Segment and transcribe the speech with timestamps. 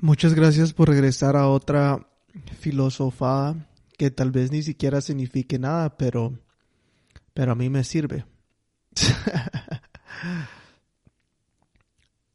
[0.00, 2.08] Muchas gracias por regresar a otra
[2.60, 6.38] filosofada que tal vez ni siquiera signifique nada, pero,
[7.34, 8.24] pero a mí me sirve.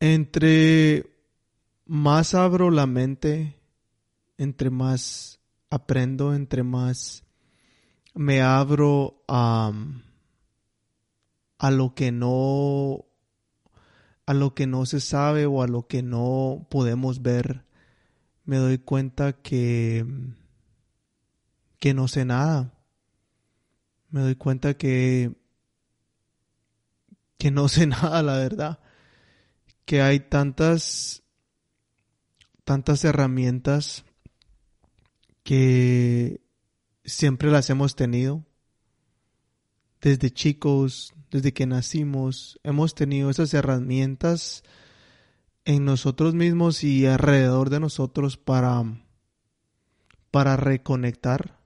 [0.02, 1.06] entre
[1.86, 3.56] más abro la mente,
[4.38, 5.40] entre más
[5.70, 7.24] aprendo, entre más
[8.14, 9.72] me abro a,
[11.60, 13.06] a lo que no
[14.26, 17.66] a lo que no se sabe o a lo que no podemos ver,
[18.46, 20.06] me doy cuenta que,
[21.80, 22.74] que no sé nada.
[24.10, 25.36] Me doy cuenta que,
[27.38, 28.80] que no sé nada, la verdad.
[29.86, 31.24] Que hay tantas,
[32.64, 34.06] tantas herramientas
[35.44, 36.42] que
[37.04, 38.46] siempre las hemos tenido.
[40.04, 44.66] Desde chicos, desde que nacimos, hemos tenido esas herramientas
[45.64, 48.84] en nosotros mismos y alrededor de nosotros para,
[50.30, 51.58] para reconectar,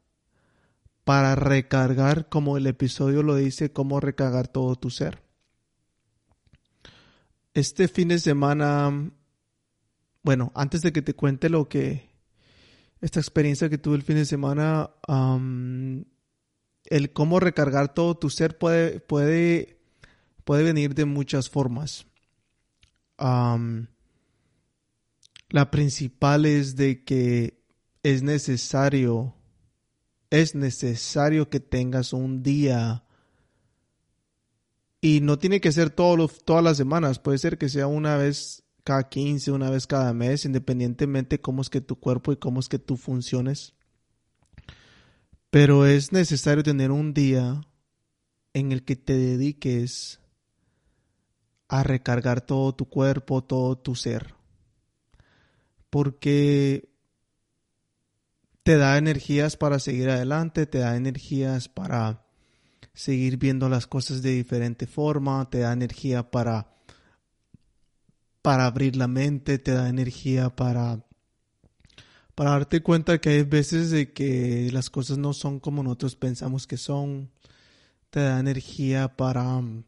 [1.03, 5.23] para recargar, como el episodio lo dice, cómo recargar todo tu ser.
[7.55, 9.11] Este fin de semana,
[10.21, 12.11] bueno, antes de que te cuente lo que,
[13.01, 14.91] esta experiencia que tuve el fin de semana,
[16.89, 19.79] el cómo recargar todo tu ser puede, puede,
[20.43, 22.07] puede venir de muchas formas.
[25.49, 27.61] la principal es de que
[28.03, 29.35] es necesario,
[30.29, 33.03] es necesario que tengas un día
[35.01, 38.63] y no tiene que ser todos todas las semanas, puede ser que sea una vez
[38.83, 42.69] cada 15, una vez cada mes, independientemente cómo es que tu cuerpo y cómo es
[42.69, 43.76] que tú funciones.
[45.49, 47.61] Pero es necesario tener un día
[48.53, 50.19] en el que te dediques
[51.67, 54.35] a recargar todo tu cuerpo, todo tu ser.
[55.89, 56.89] Porque
[58.63, 62.25] te da energías para seguir adelante, te da energías para
[62.93, 66.73] seguir viendo las cosas de diferente forma, te da energía para
[68.41, 71.06] para abrir la mente, te da energía para
[72.37, 76.67] para darte cuenta que hay veces de que las cosas no son como nosotros pensamos
[76.67, 77.31] que son.
[78.11, 79.81] Te da energía para um,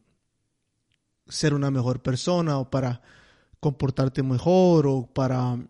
[1.28, 3.02] ser una mejor persona o para
[3.60, 5.64] comportarte mejor o para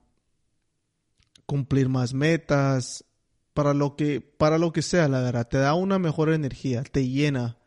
[1.45, 3.05] cumplir más metas,
[3.53, 7.07] para lo que para lo que sea, la verdad, te da una mejor energía, te
[7.07, 7.59] llena,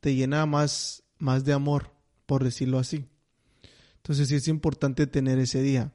[0.00, 1.92] te llena más más de amor,
[2.24, 3.04] por decirlo así.
[3.96, 5.92] Entonces sí es importante tener ese día.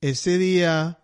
[0.00, 1.00] Ese día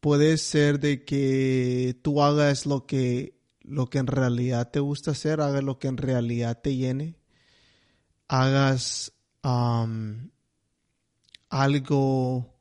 [0.00, 5.40] puede ser de que tú hagas lo que, lo que en realidad te gusta hacer,
[5.40, 7.16] hagas lo que en realidad te llene,
[8.28, 9.12] hagas
[11.48, 12.54] algo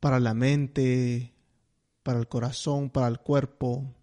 [0.00, 1.32] para la mente,
[2.02, 3.94] para el corazón, para el cuerpo.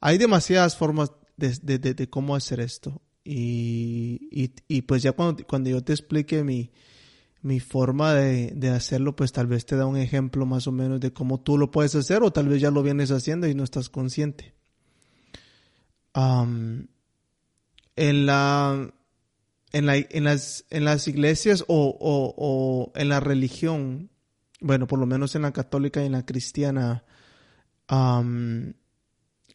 [0.00, 3.00] Hay demasiadas formas de, cómo hacer esto.
[3.22, 6.72] Y, y, pues ya cuando, cuando yo te explique mi,
[7.42, 11.00] mi forma de, de, hacerlo, pues tal vez te da un ejemplo más o menos
[11.00, 13.64] de cómo tú lo puedes hacer o tal vez ya lo vienes haciendo y no
[13.64, 14.54] estás consciente.
[16.14, 16.88] en,
[18.26, 18.92] la,
[19.72, 24.10] en, la, en, las, en las iglesias o, o, o, en la religión,
[24.60, 27.04] bueno, por lo menos en la católica y en la cristiana,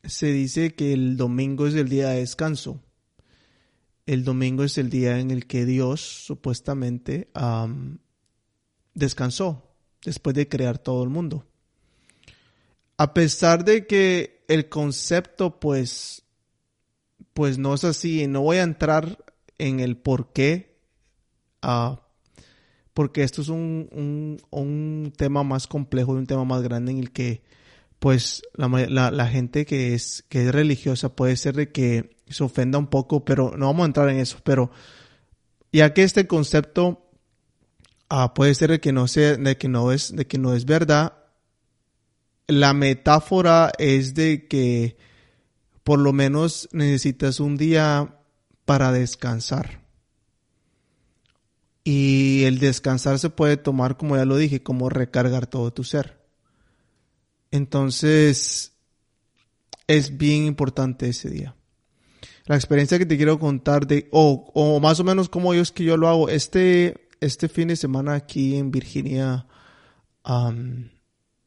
[0.03, 2.84] se dice que el domingo es el día de descanso
[4.05, 7.29] el domingo es el día en el que Dios supuestamente
[8.93, 11.45] descansó después de crear todo el mundo.
[12.97, 16.25] A pesar de que el concepto pues
[17.35, 19.17] pues no es así, no voy a entrar
[19.57, 20.79] en el por qué,
[21.61, 22.01] ah,
[22.93, 26.99] porque esto es un, un, un, tema más complejo y un tema más grande en
[26.99, 27.43] el que
[27.99, 32.43] pues la, la, la, gente que es, que es religiosa puede ser de que se
[32.43, 34.39] ofenda un poco, pero no vamos a entrar en eso.
[34.43, 34.71] Pero
[35.71, 37.09] ya que este concepto
[38.09, 40.65] ah, puede ser de que no sea, de que no es, de que no es
[40.65, 41.13] verdad,
[42.47, 44.97] la metáfora es de que
[45.83, 48.19] por lo menos necesitas un día
[48.65, 49.83] para descansar.
[51.83, 56.19] Y el descansar se puede tomar, como ya lo dije, como recargar todo tu ser.
[57.51, 58.73] Entonces,
[59.85, 61.55] es bien importante ese día
[62.45, 65.71] la experiencia que te quiero contar de, o, o más o menos cómo yo es
[65.71, 66.29] que yo lo hago.
[66.29, 69.47] Este, este fin de semana aquí en Virginia,
[70.25, 70.91] en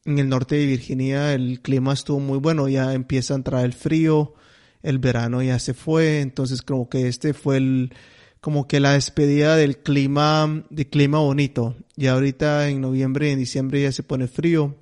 [0.05, 4.33] el norte de Virginia, el clima estuvo muy bueno, ya empieza a entrar el frío,
[4.81, 7.93] el verano ya se fue, entonces creo que este fue el,
[8.41, 11.75] como que la despedida del clima, de clima bonito.
[11.95, 14.77] Y ahorita en noviembre y en diciembre ya se pone frío.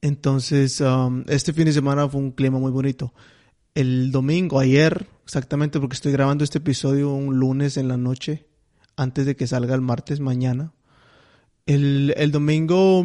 [0.00, 3.12] Entonces, um, este fin de semana fue un clima muy bonito.
[3.76, 8.46] El domingo, ayer, exactamente porque estoy grabando este episodio un lunes en la noche,
[8.96, 10.72] antes de que salga el martes mañana.
[11.66, 13.04] El, el domingo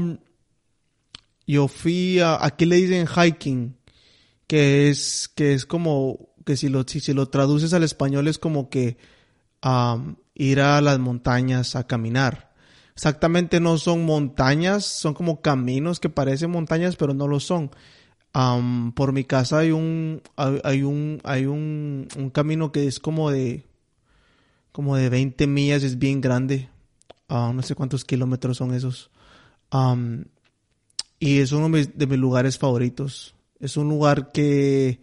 [1.46, 3.76] yo fui a, aquí le dicen hiking,
[4.48, 8.70] que es, que es como, que si lo, si, lo traduces al español es como
[8.70, 8.96] que
[9.66, 12.54] um, ir a las montañas a caminar.
[12.96, 17.72] Exactamente no son montañas, son como caminos que parecen montañas, pero no lo son.
[18.34, 23.66] Por mi casa hay un, hay, un, hay un, un, camino que es como de,
[24.72, 26.70] como de 20 millas, es bien grande.
[27.28, 29.10] Uh, no sé cuántos kilómetros son esos.
[29.72, 30.26] Um,
[31.20, 33.36] y es uno de mis lugares favoritos.
[33.60, 35.02] Es un lugar que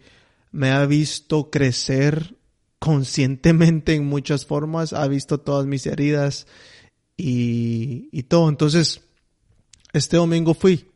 [0.51, 2.35] me ha visto crecer
[2.79, 6.47] conscientemente en muchas formas, ha visto todas mis heridas
[7.15, 8.49] y, y todo.
[8.49, 9.01] Entonces,
[9.93, 10.87] este domingo fui.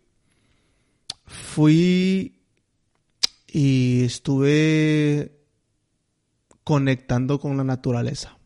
[1.25, 2.42] Fui
[3.48, 5.40] y estuve
[6.64, 8.38] conectando con la naturaleza.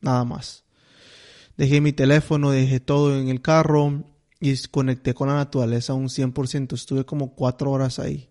[0.00, 0.64] Nada más.
[1.56, 4.04] Dejé mi teléfono, dejé todo en el carro
[4.40, 6.74] y conecté con la naturaleza un 100%.
[6.74, 8.28] Estuve como cuatro horas ahí.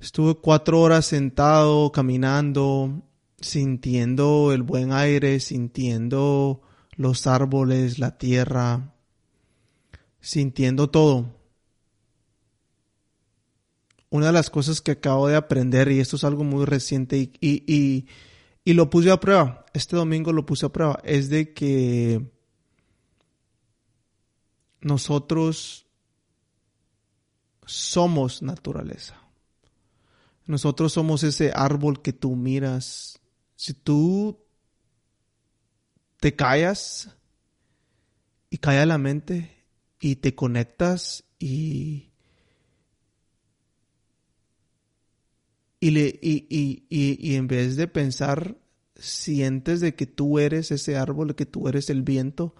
[0.00, 3.02] Estuve cuatro horas sentado, caminando,
[3.38, 6.62] sintiendo el buen aire, sintiendo
[6.96, 8.94] los árboles, la tierra,
[10.20, 11.39] sintiendo todo.
[14.10, 17.32] Una de las cosas que acabo de aprender, y esto es algo muy reciente y,
[17.40, 18.06] y,
[18.64, 22.28] y, lo puse a prueba, este domingo lo puse a prueba, es de que
[24.80, 25.86] nosotros
[27.64, 29.16] somos naturaleza.
[30.46, 33.20] Nosotros somos ese árbol que tú miras.
[33.54, 34.44] Si tú
[36.18, 37.16] te callas
[38.50, 39.64] y calla la mente
[40.00, 42.09] y te conectas y,
[45.80, 48.58] y, le, y, y, y, en vez de pensar,
[48.96, 52.54] sientes de que tú eres ese árbol, de que tú eres el viento,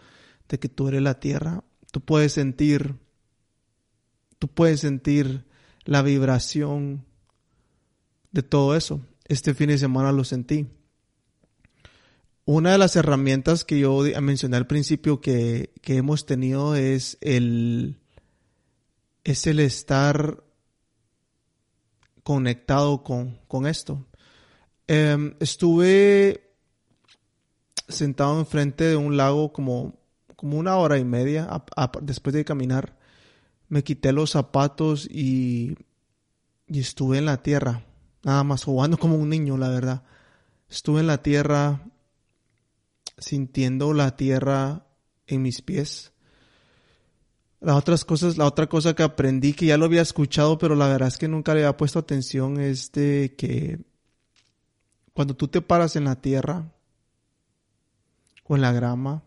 [0.48, 2.94] de que tú eres la tierra, Tú puedes sentir,
[4.38, 5.44] tú puedes sentir
[5.84, 7.04] la vibración
[8.30, 9.00] de todo eso.
[9.26, 10.68] Este fin de semana lo sentí.
[12.44, 17.98] Una de las herramientas que yo mencioné al principio que, hemos tenido es el,
[19.24, 20.44] es el estar
[22.22, 24.06] conectado con, con esto.
[24.86, 26.54] Em, estuve
[27.88, 30.00] sentado enfrente de un lago como
[30.40, 31.46] como una hora y media
[32.00, 32.96] después de caminar,
[33.68, 35.76] me quité los zapatos y,
[36.66, 37.84] y estuve en la tierra,
[38.22, 40.02] nada más jugando como un niño, la verdad.
[40.70, 41.84] Estuve en la tierra,
[43.18, 44.86] sintiendo la tierra
[45.26, 46.09] en mis pies.
[47.60, 50.88] Las otras cosas, la otra cosa que aprendí, que ya lo había escuchado, pero la
[50.88, 53.84] verdad es que nunca le había puesto atención, es de que
[55.12, 56.72] cuando tú te paras en la tierra
[58.44, 59.22] o en la grama,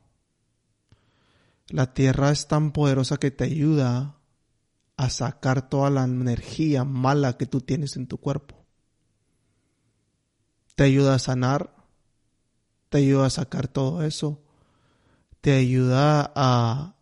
[1.69, 4.17] la tierra es tan poderosa que te ayuda
[4.97, 8.65] a sacar toda la energía mala que tú tienes en tu cuerpo.
[10.75, 11.75] Te ayuda a sanar,
[12.89, 14.41] te ayuda a sacar todo eso,
[15.41, 16.95] te ayuda a,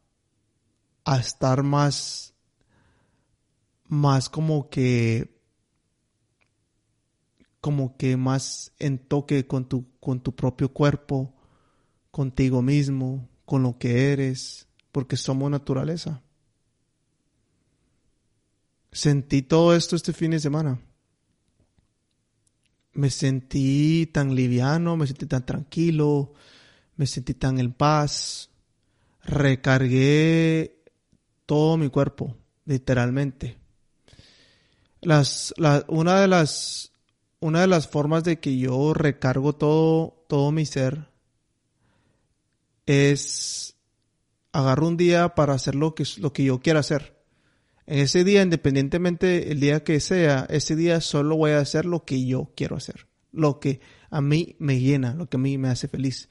[1.03, 2.33] a estar más,
[3.87, 5.39] más como que,
[7.59, 11.33] como que más en toque con tu, con tu propio cuerpo,
[12.11, 16.21] contigo mismo, con lo que eres, porque somos naturaleza.
[18.91, 20.81] Sentí todo esto este fin de semana.
[22.93, 26.33] Me sentí tan liviano, me sentí tan tranquilo,
[26.97, 28.49] me sentí tan en paz.
[29.23, 30.80] Recargué
[31.51, 33.57] todo mi cuerpo, literalmente.
[35.01, 35.53] Las,
[35.89, 36.93] una de las,
[37.41, 41.09] una de las formas de que yo recargo todo, todo mi ser
[42.85, 43.75] es
[44.53, 47.21] agarro un día para hacer lo que, lo que yo quiera hacer.
[47.85, 52.05] En ese día, independientemente el día que sea, ese día solo voy a hacer lo
[52.05, 53.07] que yo quiero hacer.
[53.33, 56.29] Lo que a mí me llena, lo que a mí me hace feliz.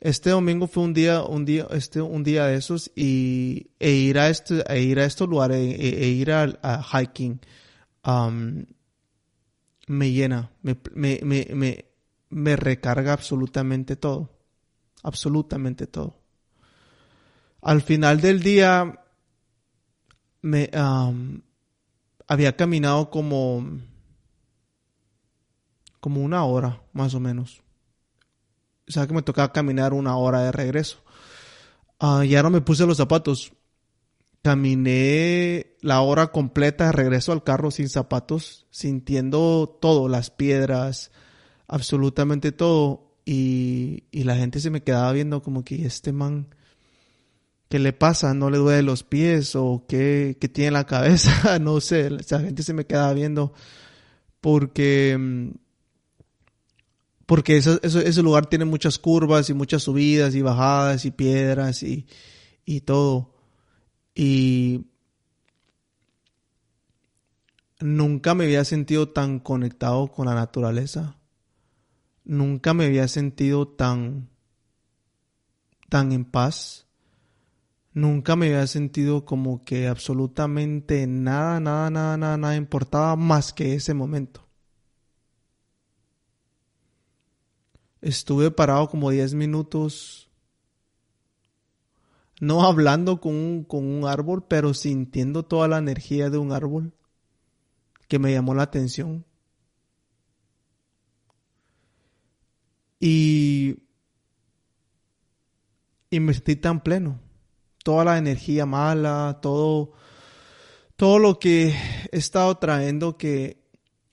[0.00, 4.18] Este domingo fue un día, un día, este, un día de esos y, e ir
[4.18, 7.40] a este, e ir a estos lugares, e, e ir a, hiking,
[8.06, 8.66] um,
[9.88, 11.84] me llena, me, me, me,
[12.28, 14.36] me recarga absolutamente todo
[15.06, 16.18] absolutamente todo.
[17.62, 19.00] Al final del día
[20.42, 20.70] me
[22.26, 23.64] había caminado como
[26.00, 27.62] como una hora más o menos.
[28.88, 30.98] O sea que me tocaba caminar una hora de regreso.
[31.98, 33.52] Ah, ya no me puse los zapatos.
[34.42, 41.10] Caminé la hora completa de regreso al carro sin zapatos, sintiendo todo, las piedras,
[41.66, 43.16] absolutamente todo.
[43.24, 46.54] Y, y la gente se me quedaba viendo como que este man,
[47.68, 48.34] ¿qué le pasa?
[48.34, 49.56] ¿No le duele los pies?
[49.56, 51.58] ¿O qué, qué tiene en la cabeza?
[51.58, 53.52] no sé, esa gente se me quedaba viendo
[54.40, 55.18] porque
[57.26, 62.06] porque ese lugar tiene muchas curvas y muchas subidas y bajadas y piedras y,
[62.64, 63.34] y todo.
[64.14, 64.86] Y
[67.80, 71.18] nunca me había sentido tan conectado con la naturaleza.
[72.24, 74.30] Nunca me había sentido tan,
[75.88, 76.86] tan en paz.
[77.92, 83.74] Nunca me había sentido como que absolutamente nada, nada, nada, nada, nada importaba más que
[83.74, 84.45] ese momento.
[88.00, 90.30] Estuve parado como 10 minutos,
[92.40, 96.92] no hablando con un, con un árbol, pero sintiendo toda la energía de un árbol
[98.08, 99.24] que me llamó la atención.
[103.00, 103.76] Y,
[106.10, 107.20] y me sentí tan pleno.
[107.82, 109.92] Toda la energía mala, todo,
[110.96, 111.74] todo lo que
[112.10, 113.64] he estado trayendo que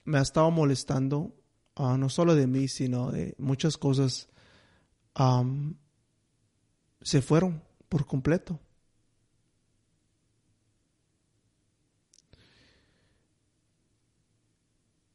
[0.04, 1.34] me ha estado molestando,
[1.76, 4.28] Ah, no solo de mí, sino de muchas cosas,
[7.02, 8.60] se fueron por completo.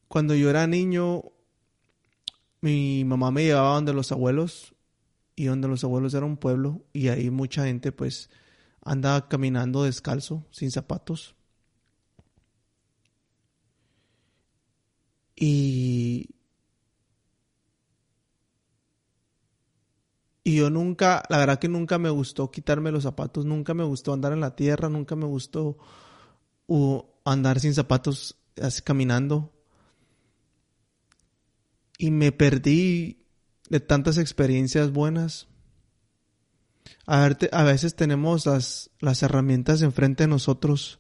[0.08, 1.24] Cuando yo era niño,
[2.62, 4.76] mi mamá me llevaba donde los abuelos,
[5.36, 8.30] y donde los abuelos era un pueblo, y ahí mucha gente pues
[8.82, 11.36] anda caminando descalzo, sin zapatos.
[15.36, 16.36] Y
[20.50, 24.14] Y yo nunca, la verdad que nunca me gustó quitarme los zapatos, nunca me gustó
[24.14, 25.78] andar en la tierra, nunca me gustó
[27.24, 29.54] andar sin zapatos así caminando.
[32.00, 33.28] Y me perdí
[33.70, 35.48] de tantas experiencias buenas.
[37.06, 41.00] A, a veces tenemos las, las herramientas enfrente de nosotros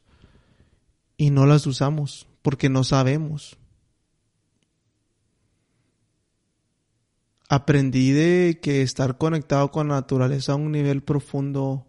[1.18, 3.58] y no las usamos porque no sabemos.
[7.50, 11.88] Aprendí de que estar conectado con la naturaleza a un nivel profundo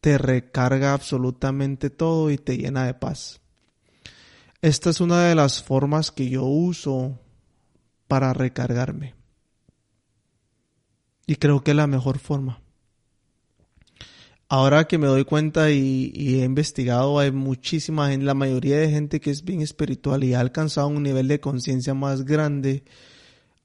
[0.00, 3.40] te recarga absolutamente todo y te llena de paz.
[4.62, 7.18] Esta es una de las formas que yo uso
[8.06, 9.14] para recargarme.
[11.26, 12.62] Y creo que es la mejor forma.
[14.50, 19.20] Ahora que me doy cuenta y, he investigado, hay muchísima gente, la mayoría de gente
[19.20, 22.82] que es bien espiritual y ha alcanzado un nivel de conciencia más grande,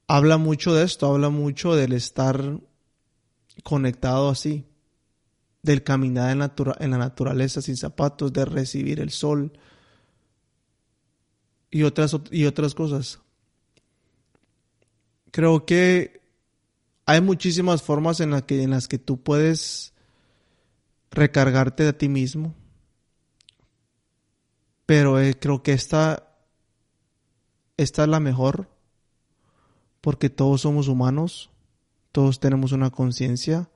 [0.06, 2.60] habla mucho de esto, habla mucho del estar
[3.62, 4.66] conectado así,
[5.62, 9.58] del caminar en, la naturaleza sin zapatos, de recibir el sol
[11.70, 13.20] y otras, y otras cosas.
[15.30, 16.20] Creo que
[17.06, 19.93] hay muchísimas formas en, que, en las que tú puedes
[21.14, 22.54] recargarte de ti mismo.
[24.86, 26.28] Pero eh, creo que esta,
[27.76, 28.68] esta es la mejor
[30.00, 31.50] porque todos somos humanos,
[32.12, 33.70] todos tenemos una conciencia,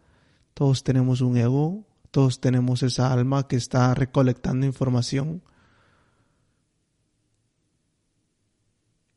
[0.52, 5.42] todos tenemos un ego, todos tenemos esa alma que está recolectando información.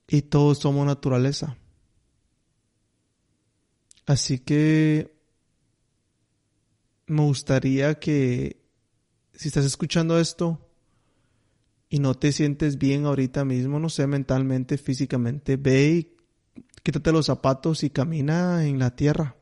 [0.07, 1.57] Y todos somos naturaleza.
[4.05, 5.20] Así que
[7.07, 8.61] me gustaría que
[9.33, 10.59] si estás escuchando esto
[11.89, 16.15] y no te sientes bien ahorita mismo, no sé, mentalmente, físicamente, ve y
[16.83, 19.35] quítate los zapatos y camina en la tierra.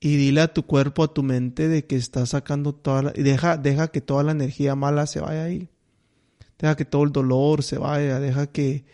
[0.00, 3.12] Y dile a tu cuerpo, a tu mente de que estás sacando toda la...
[3.14, 5.68] Y deja, deja que toda la energía mala se vaya ahí.
[6.58, 8.18] Deja que todo el dolor se vaya.
[8.18, 8.84] Deja que,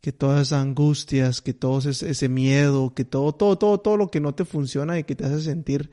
[0.00, 4.08] que todas esas angustias, que todo ese, ese miedo, que todo, todo, todo, todo lo
[4.08, 5.90] que no te funciona y que te hace sentir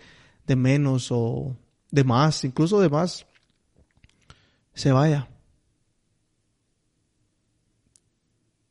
[0.49, 1.55] de menos o
[1.91, 3.27] de más, incluso de más,
[4.73, 5.29] se vaya.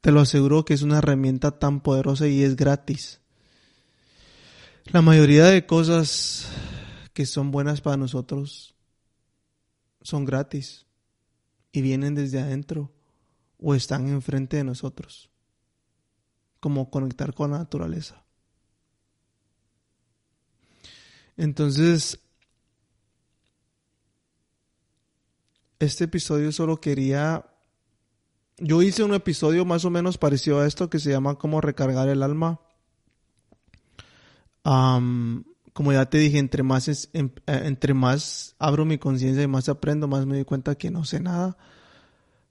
[0.00, 3.20] Te lo aseguro que es una herramienta tan poderosa y es gratis.
[4.86, 6.48] La mayoría de cosas
[7.12, 8.74] que son buenas para nosotros
[10.02, 10.84] son gratis
[11.70, 12.90] y vienen desde adentro
[13.60, 15.30] o están enfrente de nosotros,
[16.58, 18.24] como conectar con la naturaleza.
[21.38, 22.20] Entonces,
[25.78, 27.46] este episodio solo quería
[28.60, 32.08] yo hice un episodio más o menos parecido a esto que se llama Cómo recargar
[32.08, 32.60] el alma.
[35.72, 39.68] como ya te dije, entre más, em, eh, entre más abro mi conciencia y más
[39.68, 41.56] aprendo, más me doy cuenta que no sé nada.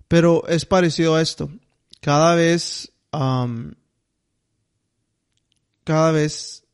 [0.08, 1.51] Pero es parecido a esto.
[2.01, 2.91] Cada vez,
[5.84, 6.67] cada vez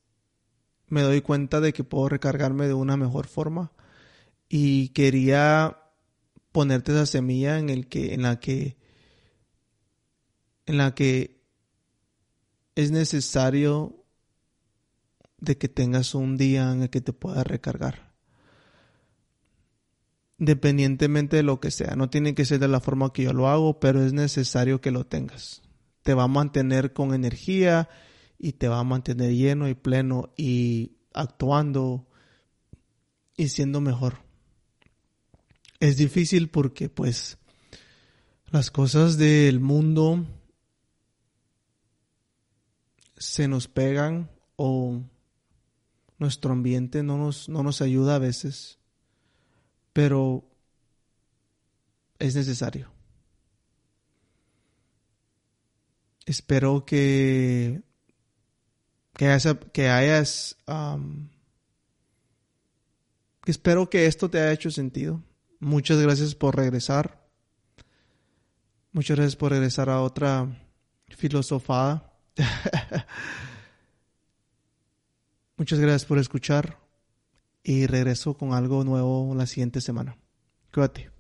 [0.94, 3.72] me doy cuenta de que puedo recargarme de una mejor forma.
[4.48, 5.80] Y quería
[6.52, 8.78] ponerte esa semilla en el que, en la que
[10.66, 11.42] en la que
[12.76, 14.06] es necesario
[15.40, 18.14] de que tengas un día en el que te puedas recargar.
[20.38, 23.50] Independientemente de lo que sea, no tiene que ser de la forma que yo lo
[23.50, 25.64] hago, pero es necesario que lo tengas.
[26.04, 27.90] Te va a mantener con energía
[28.44, 32.06] y te va a mantener lleno y pleno y actuando
[33.38, 34.18] y siendo mejor.
[35.80, 37.38] Es difícil porque pues
[38.48, 40.26] las cosas del mundo
[43.16, 45.02] se nos pegan o
[46.18, 48.78] nuestro ambiente no nos, no nos ayuda a veces,
[49.94, 50.44] pero
[52.20, 52.92] es necesario.
[56.26, 57.84] Espero que,
[59.16, 60.58] que hayas, que hayas
[63.46, 65.22] espero que esto te haya hecho sentido.
[65.60, 67.24] Muchas gracias por regresar.
[68.92, 70.48] Muchas gracias por regresar a otra
[71.10, 72.14] filosofada.
[75.58, 76.80] Muchas gracias por escuchar
[77.64, 80.18] y regreso con algo nuevo la siguiente semana.
[80.74, 81.13] Cuídate.